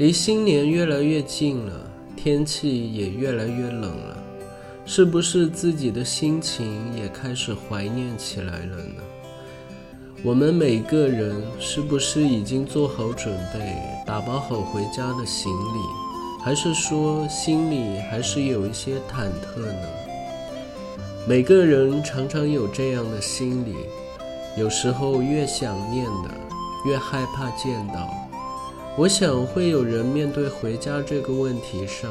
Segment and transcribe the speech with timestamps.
[0.00, 1.74] 离新年越来越近了，
[2.16, 4.16] 天气也越来越冷了，
[4.86, 9.02] 是不是自己的心情也开始怀念起来了呢？
[10.22, 13.76] 我们每个人是不是已经做好准备，
[14.06, 19.88] 打包好回家的行李，还是说心里还是有一些忐忑呢？
[21.28, 23.74] 每个人常常有这样的心理，
[24.56, 26.30] 有时候越想念的，
[26.86, 28.08] 越害怕见到。
[28.96, 32.10] 我想会有人面对回家这个问题上，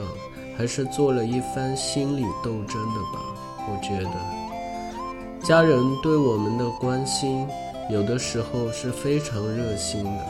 [0.58, 3.20] 还是做了一番心理斗争的吧。
[3.68, 7.46] 我觉得，家人对我们的关心，
[7.92, 10.26] 有的时候是非常热心的，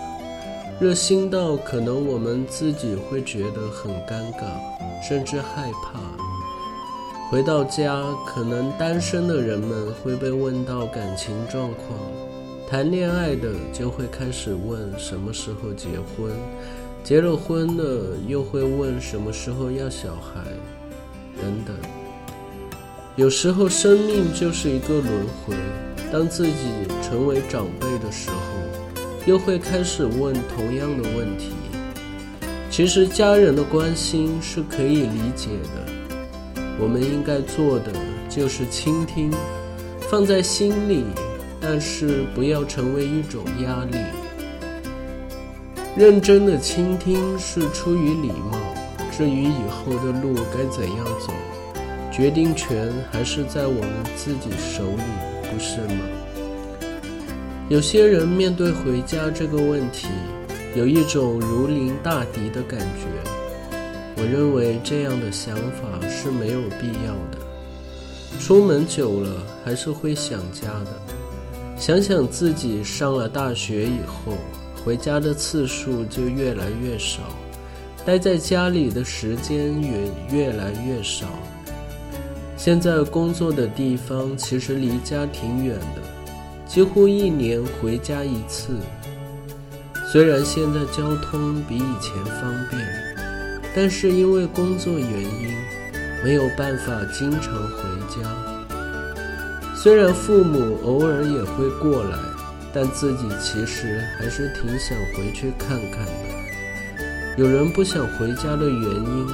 [0.82, 4.44] 热心到可能我们自己会觉得很尴尬，
[5.08, 6.00] 甚至害怕。
[7.32, 11.98] 回到家，可能单身的人们会被问到感情状况。
[12.70, 16.32] 谈恋爱的就会开始问什么时候结婚，
[17.04, 20.44] 结了婚了又会问什么时候要小孩，
[21.42, 21.76] 等等。
[23.16, 25.08] 有时候生命就是一个轮
[25.44, 25.56] 回，
[26.14, 26.54] 当自己
[27.02, 28.38] 成为长辈的时候，
[29.26, 31.54] 又会开始问同样的问题。
[32.70, 37.92] 其实家人的关心是可以理解的，我们应该做的
[38.30, 39.32] 就是倾听，
[40.02, 41.04] 放在心里。
[41.62, 43.98] 但是不要成为一种压力。
[45.98, 48.58] 认真的倾听是出于礼貌，
[49.12, 51.34] 至于以后的路该怎样走，
[52.12, 55.04] 决定权还是在我们自己手里，
[55.52, 56.06] 不是吗？
[57.68, 60.08] 有些人面对回家这个问题，
[60.76, 63.06] 有一种如临大敌的感觉。
[64.16, 67.38] 我认为这样的想法是没有必要的。
[68.40, 71.19] 出门久了，还是会想家的。
[71.80, 74.34] 想想自己上了大学以后，
[74.84, 77.22] 回家的次数就越来越少，
[78.06, 81.26] 待在家里的时间也越来越少。
[82.58, 86.02] 现在工作的地方其实离家挺远的，
[86.68, 88.78] 几乎一年回家一次。
[90.12, 92.86] 虽然现在交通比以前方便，
[93.74, 95.56] 但是因为工作原因，
[96.26, 98.49] 没有办法经常回家。
[99.82, 102.18] 虽然父母偶尔也会过来，
[102.74, 106.12] 但自己其实还是挺想回去看看的。
[107.38, 109.28] 有人不想回家的原因，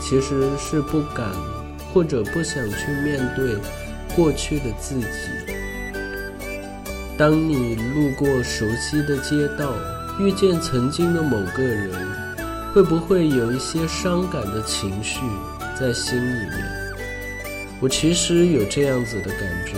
[0.00, 1.28] 其实是不敢
[1.92, 3.54] 或者不想去面对
[4.16, 5.06] 过去的自己。
[7.18, 9.74] 当你路过熟悉的街道，
[10.18, 11.90] 遇见曾经的某个人，
[12.72, 15.20] 会不会有一些伤感的情绪
[15.78, 16.80] 在心里面？
[17.82, 19.72] 我其实有这样子的感觉，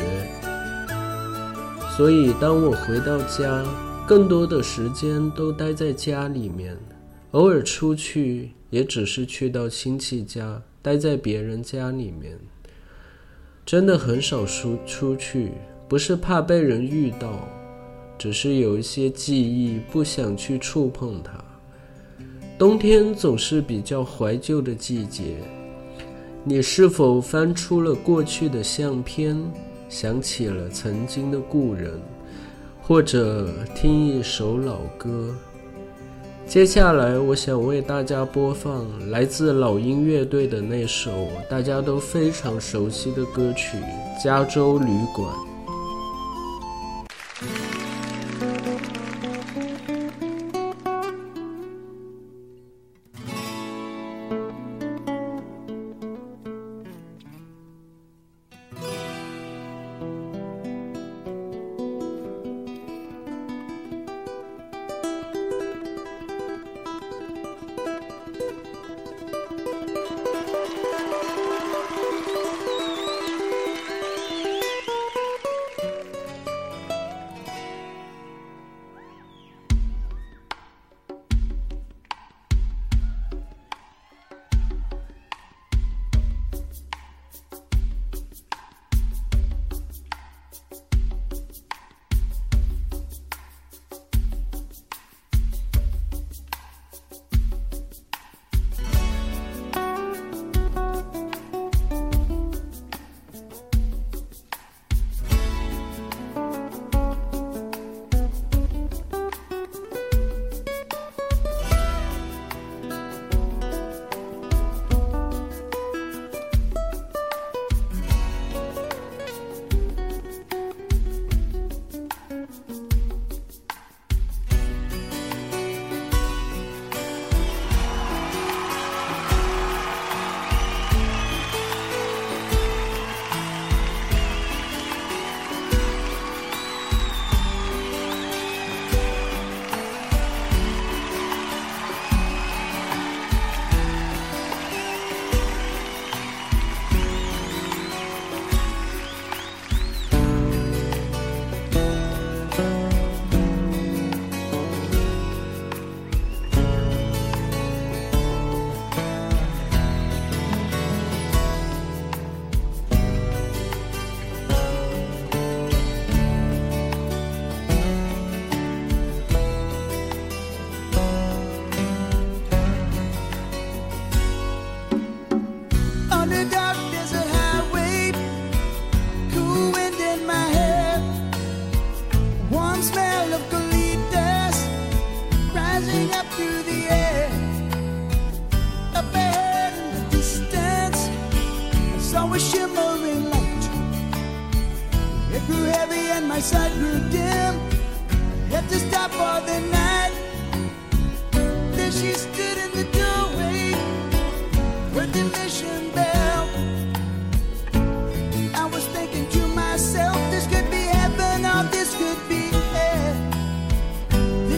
[1.95, 3.63] 所以当我回到家，
[4.09, 6.75] 更多的时间都待在家里面，
[7.33, 12.39] 偶尔出去也只是去到亲戚家，待在别人家里面，
[13.67, 15.53] 真的很少出出去，
[15.87, 17.47] 不是怕被人遇到，
[18.19, 21.33] 只是有一些记忆不想去触碰它。
[22.59, 25.37] 冬天总是比较怀旧的季节。
[26.43, 29.37] 你是否翻出了过去的相片，
[29.93, 32.01] 想起了曾经的故人，
[32.81, 35.35] 或者听一首老歌？
[36.47, 43.77] 接下来，我想为大家播放来自老鹰乐队的那首大家都非常熟悉的歌曲
[44.25, 45.29] 《加州旅馆》。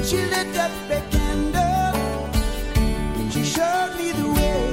[0.06, 1.96] She lit up a candle,
[3.18, 4.64] and she showed me the way.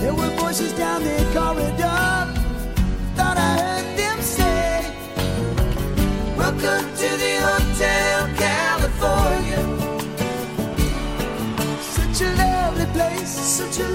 [0.00, 2.06] There were voices down the corridor.
[3.16, 4.94] Thought I heard them say,
[6.36, 9.62] Welcome to the Hotel California.
[11.96, 13.88] Such a lovely place, such a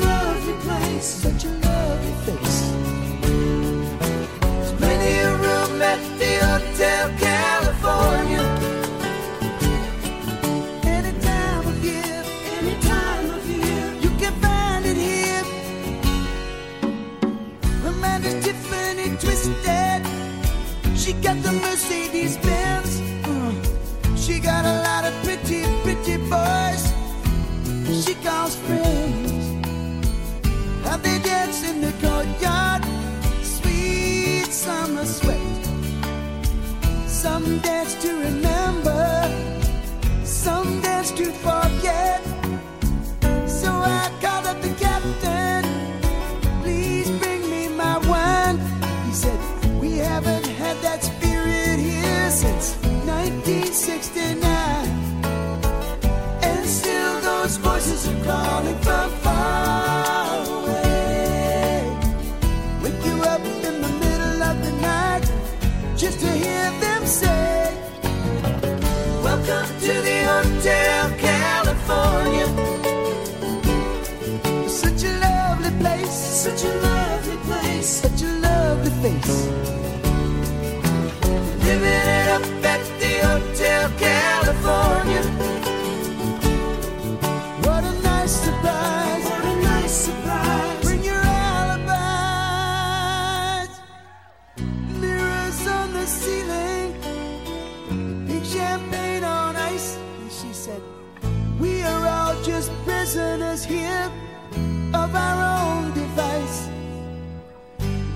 [69.91, 72.47] to the Hotel California.
[74.69, 79.35] Such a lovely place, such a lovely place, such a lovely face.
[81.65, 82.43] Living it up
[82.73, 84.20] at the Hotel California.
[103.11, 104.09] Prisoners here
[104.93, 106.69] of our own device.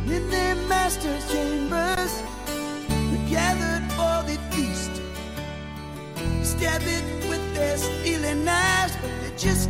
[0.07, 2.23] In their master's chambers,
[3.11, 4.93] we gathered for the feast.
[6.43, 9.69] Stab it with their stealing knives, but they just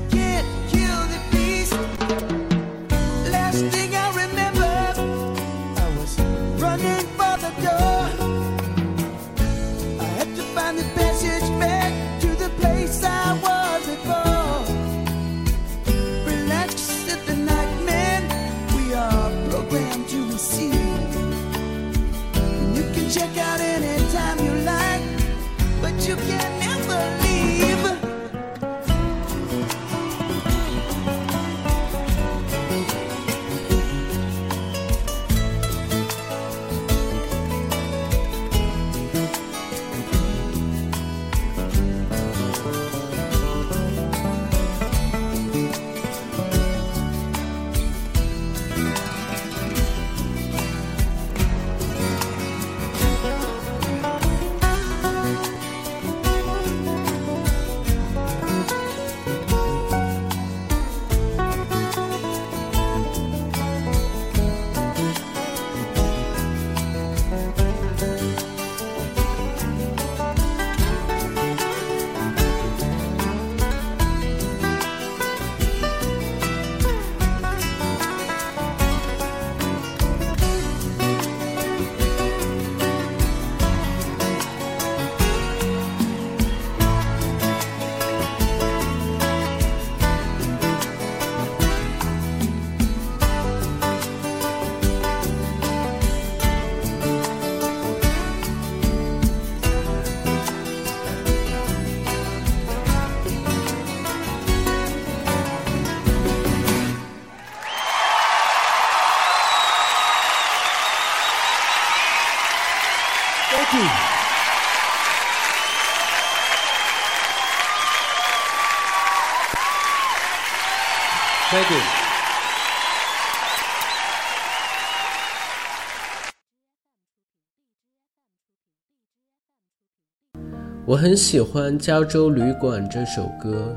[130.86, 133.76] 我很喜欢《加州旅馆》这首歌，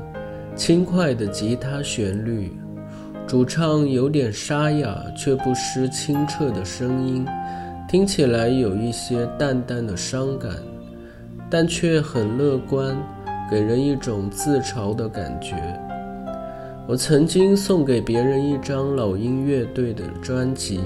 [0.55, 2.55] 轻快的吉他旋律，
[3.27, 7.25] 主唱有点沙哑却不失清澈的声音，
[7.89, 10.51] 听起来有一些淡淡的伤感，
[11.49, 12.95] 但却很乐观，
[13.49, 15.55] 给人一种自嘲的感觉。
[16.89, 20.79] 我曾经送给别人一张老鹰乐队的专辑，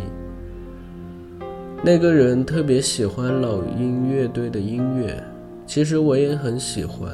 [1.81, 5.23] 那个人特别喜欢老鹰乐队的音乐，
[5.65, 7.09] 其实我也很喜欢。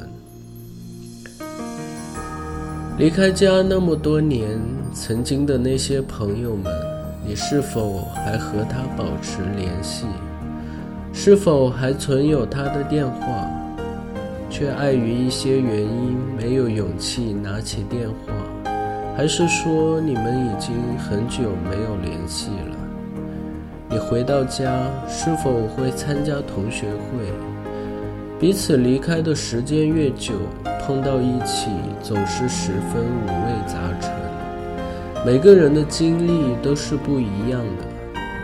[2.98, 4.58] 离开家那么多年，
[4.92, 6.64] 曾经的那些朋友们。
[7.24, 10.04] 你是否还和他保持联系？
[11.12, 13.48] 是否还存有他的电话？
[14.50, 18.34] 却碍于一些原因没有勇气拿起电话？
[19.20, 22.76] 还是说你们已经很久没有联系了？
[23.90, 27.30] 你回到家是否会参加同学会？
[28.38, 30.32] 彼此离开的时间越久，
[30.80, 31.68] 碰到一起
[32.02, 34.10] 总是十分五味杂陈。
[35.26, 37.84] 每个人的经历都是不一样的，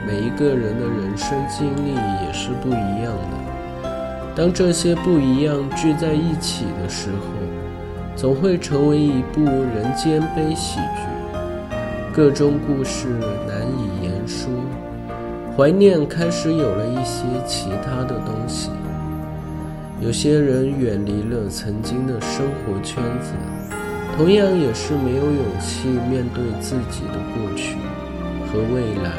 [0.07, 3.91] 每一个人的人生经历也是不一样的。
[4.37, 7.46] 当这些不一样聚在一起的时候，
[8.17, 11.03] 总会成为一部人间悲喜剧，
[12.15, 13.09] 各种故事
[13.47, 14.49] 难以言说。
[15.55, 18.71] 怀念开始有了一些其他的东西，
[20.01, 23.35] 有些人远离了曾经的生活圈子。
[24.17, 27.77] 同样也是没有勇气面对自己的过去
[28.47, 29.13] 和未来。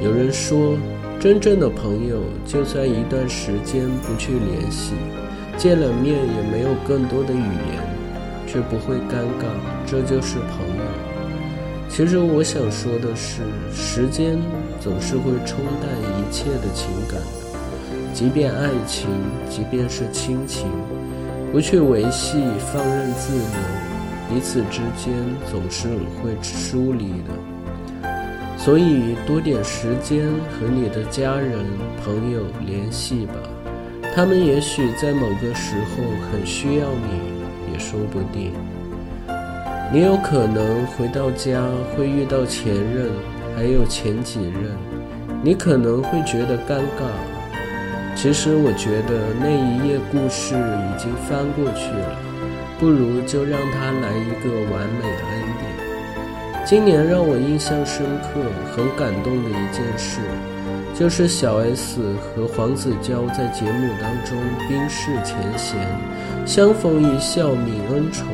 [0.00, 0.78] 有人说，
[1.18, 4.92] 真正的朋友，就算一段时间不去联系，
[5.58, 7.82] 见了面也没有更多的语言，
[8.46, 9.50] 却不会尴尬，
[9.84, 10.84] 这就是朋友。
[11.88, 13.42] 其实我想说的是，
[13.74, 14.38] 时间
[14.80, 17.20] 总是会冲淡一切的情感，
[18.14, 19.08] 即便爱情，
[19.50, 20.68] 即便是亲情，
[21.50, 22.38] 不去维系，
[22.72, 23.44] 放任自流。
[24.30, 25.12] 彼此之间
[25.50, 25.88] 总是
[26.22, 28.08] 会疏离的，
[28.58, 31.64] 所以多点时间和你的家人、
[32.04, 33.34] 朋友联系吧。
[34.18, 38.52] 他们也许在某个时候很需要你，也说不定。
[39.92, 41.62] 你有可能回到家
[41.94, 43.12] 会遇到前任，
[43.54, 44.76] 还有前几任，
[45.40, 47.06] 你可能会觉得尴尬。
[48.16, 52.18] 其实我觉得那一页故事已经翻过去了。
[52.80, 56.66] 不如就让他来一个完美的恩典。
[56.66, 58.40] 今年让我印象深刻、
[58.74, 60.18] 很感动的一件事，
[60.98, 64.36] 就是小 S 和黄子佼在节目当中
[64.68, 65.78] 冰释前嫌，
[66.44, 68.24] 相逢一笑泯恩仇。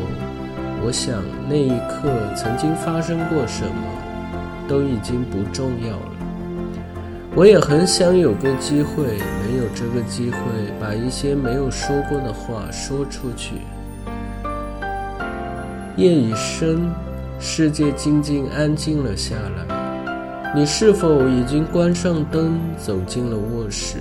[0.83, 6.13] 我想那一刻曾经发生过什么，都已经不重要了。
[7.37, 10.39] 我也很想有个机会，能有这个机会，
[10.81, 13.57] 把一些没有说过的话说出去。
[15.97, 16.91] 夜已深，
[17.39, 19.74] 世界静静安静了下来。
[20.57, 23.97] 你是否已经关上灯，走进了卧室，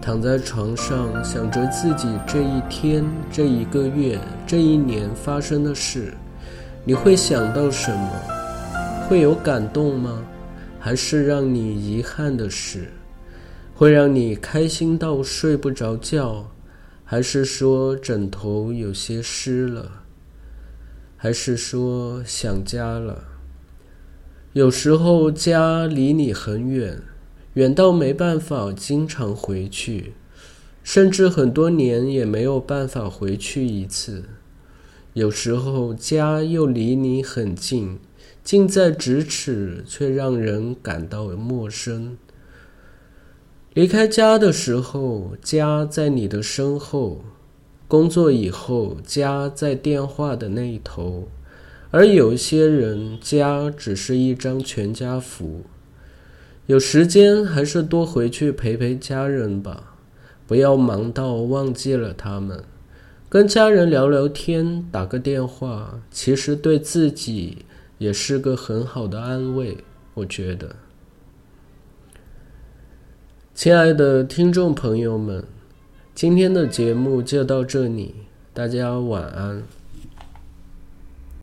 [0.00, 6.14] 躺在床上，想着自己这一天、这一个月、这一年发生的事？
[6.84, 8.10] 你会想到什么？
[9.08, 10.20] 会有感动吗？
[10.80, 12.88] 还是让你遗憾的事？
[13.72, 16.44] 会让你开心到睡不着觉？
[17.04, 19.88] 还是说枕头有些湿了？
[21.16, 23.16] 还是说想家了？
[24.54, 27.00] 有时候家离你很远，
[27.54, 30.12] 远到没办法经常回去，
[30.82, 34.24] 甚至很多年也没有办法回去一次。
[35.14, 37.98] 有时候家又离你很近，
[38.44, 42.18] 近在咫尺，却让人感到陌生。
[43.72, 47.22] 离开家的时候，家在你的身后。
[47.88, 51.28] 工作以后，家在电话的那一头，
[51.92, 55.60] 而有些人家只是一张全家福。
[56.66, 59.94] 有时间还是多回去陪陪家人吧，
[60.46, 62.64] 不要忙到忘记了他们。
[63.28, 67.66] 跟家人聊聊天，打个电话，其实对自己
[67.98, 69.76] 也是个很好的安慰。
[70.14, 70.76] 我觉得，
[73.54, 75.44] 亲爱的听众朋友们。
[76.14, 78.14] 今天的节目就到这里，
[78.54, 79.62] 大家晚安。